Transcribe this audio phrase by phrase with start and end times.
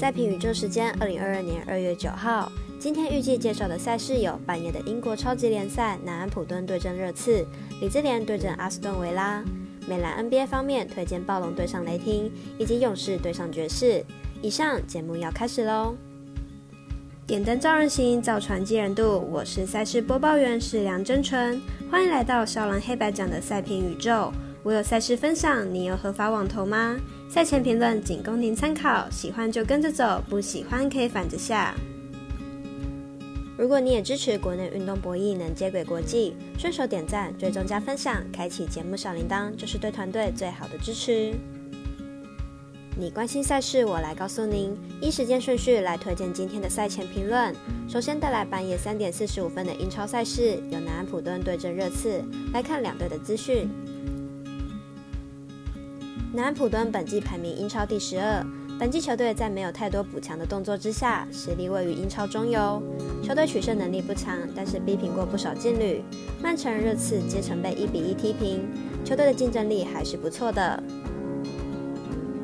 [0.00, 2.50] 赛评宇宙时间，二零二二年二月九号。
[2.78, 7.44] 今天预计介绍的赛事有半夜的英国超级联赛，南安普敦对阵热刺，
[7.82, 9.44] 李智联对阵阿斯顿维拉。
[9.86, 14.02] 美兰 NBA 方面推荐暴龙对上雷霆，以及勇士对上爵士。
[14.40, 15.94] 以上节目要开始喽。
[17.26, 19.28] 点灯照人行，造船济人度。
[19.30, 21.60] 我是赛事播报员是梁真纯，
[21.90, 24.32] 欢迎来到少狼黑白奖的赛评宇宙。
[24.62, 26.94] 我有赛事分享，你有合法网投吗？
[27.30, 31.74] 赛前评论仅供您参考，喜欢就跟着走，不喜欢可以反着下。
[33.56, 41.32] 如果你也支持国内运动博弈能接轨国际，顺手点赞、追踪加分享，开启节目小铃铛，就是对团队最好的支持。
[42.98, 44.76] 你关心赛事，我来告诉您。
[45.00, 47.54] 依时间顺序来推荐今天的赛前评论。
[47.88, 52.22] 首先带来半夜三点四十五分的英超赛事，由南安普敦对阵热刺。
[52.52, 53.70] 来看两队的资讯。
[56.32, 58.46] 南安普敦本季排名英超第十二，
[58.78, 62.80] 本季球队在没有太多补强的动作之下，实力位于英超中游。
[63.20, 66.04] 球队取胜能力不强，但是逼平过不少劲旅。
[66.40, 68.68] 曼城、热刺皆曾被一比一踢平，
[69.04, 70.80] 球队的竞争力还是不错的。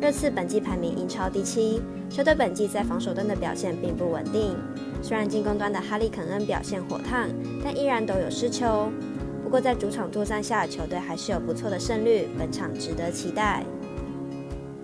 [0.00, 4.56] 热刺本季排名英超第七，球队本季在防守端的表现并不稳定。
[5.02, 7.28] 虽然进攻端的哈利肯恩表现火烫，
[7.64, 8.88] 但依然都有失球。
[9.42, 13.62] 不过在主场作战下，球队还是有不错的胜率，本场值得期待。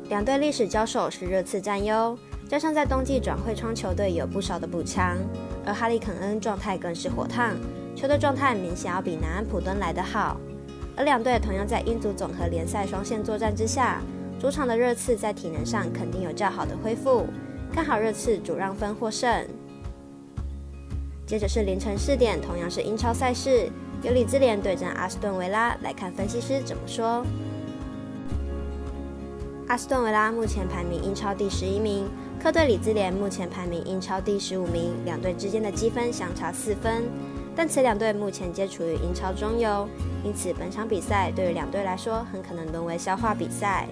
[0.09, 5.19] 两队历史交手是热刺占优，加上在冬季转会窗球队有不少的补强，
[5.67, 7.55] 而哈利肯恩状态更是火烫，
[7.95, 10.41] 球队状态明显要比南安普敦来得好。
[10.97, 14.01] 而两队同样在英足总和联赛双线作战之下，
[14.41, 17.27] 主场的热刺在体能上肯定有较好的恢复，
[17.71, 19.47] 看好热刺主让分获胜。
[21.27, 23.71] 接着是凌晨四点，同样是英超赛事。
[24.03, 27.23] 由李兹联对阵阿斯顿维拉，来看分析师怎么说。
[29.69, 32.09] 阿斯顿维拉目前排名英超第十一名，
[32.43, 37.05] 客队李兹联目前排名英超第十五名，两队之间的积分相差四分。
[37.55, 39.87] 但此两队目前皆处于英超中游，
[40.25, 43.87] 因此本场比赛对于两队来说很可能沦为消化比赛。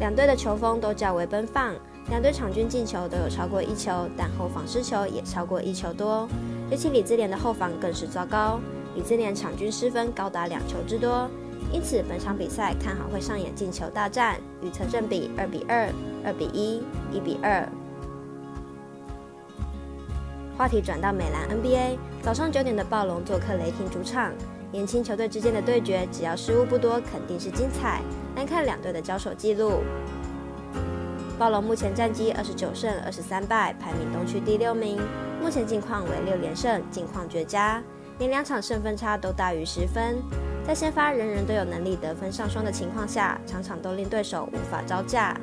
[0.00, 1.74] 两队的球风都较为奔放，
[2.08, 6.26] 两队场均进球都有超过一球，但后防失球也超过一球多。
[6.70, 8.58] 尤其李智联的后防更是糟糕，
[8.94, 11.28] 李智联场均失分高达两球之多，
[11.72, 15.88] 因此本场比赛看好会上演进球大战，预测正比二比二、
[16.22, 17.66] 二比一、一比二。
[20.56, 24.32] 话题转到美兰 NBA，早上九点的暴龙做客雷霆主场，
[24.70, 28.02] 年轻球队之间的对决，只要失误不多，肯定是精彩。
[28.36, 29.82] 来看两队的交手记录，
[31.38, 35.00] 暴龙目前战绩二十九胜二十三败，排名东区第六名。
[35.42, 37.82] 目前近况为六连胜，近况绝佳，
[38.18, 40.22] 连两场胜分差都大于十分。
[40.64, 45.36] 在先发人人都有能力得分上双的情况下，场场都令对手无法招架。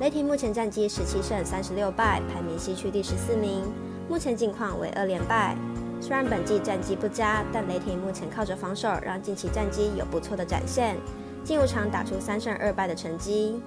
[0.00, 3.64] 雷霆目前战绩十七胜三十六败，排名西区第十四名，
[4.08, 5.56] 目前近况为二连败。
[6.00, 10.96] 虽然本季战绩不佳，但雷霆目前靠着防守让近期战绩有不错的展现，
[11.42, 13.60] 近五场打出三胜二败的成绩。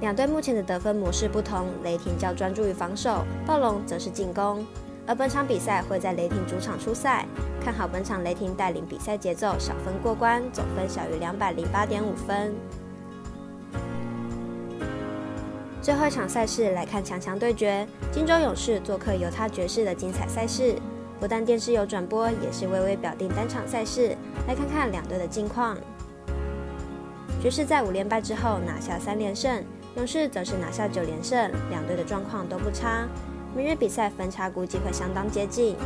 [0.00, 4.64] 两队目前的得分模式不同，雷霆较专注于防守，暴龙则是进攻。
[5.06, 7.26] 而本场比赛会在雷霆主场出赛，
[7.62, 12.54] 看好本场雷霆带领比赛节奏，小分过关，总分小于两百零八点五分。
[15.82, 20.74] 最后一场赛事来看强强对决，金州勇士做客犹他爵士的精彩赛事，
[21.20, 24.16] 不但电视有转播，也是微微表定单场赛事。
[24.48, 25.76] 来看看两队的近况，
[27.42, 29.62] 爵士在五连败之后拿下三连胜。
[29.96, 33.06] 勇士则是拿下九连胜，两队的状况都不差。
[33.56, 35.76] 明日比赛分差估计会相当接近。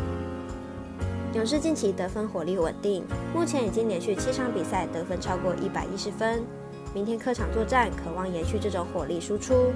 [1.34, 6.42] 勇士近期得分火力稳定，目前已经连续七场比赛得分超过一百一十分。
[6.94, 9.70] 明天客场作战，渴望延续这种火力输出。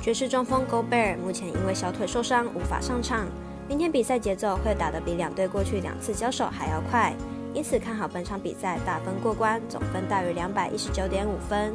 [0.00, 3.26] 爵士中锋 Gobert 目前因为小腿受伤无法上场，
[3.68, 7.12] 明天比赛节奏会打得比两队过去两次交手还要快，
[7.52, 11.74] 因此看好本场比赛大分过关，总分大于两百一十九点五分。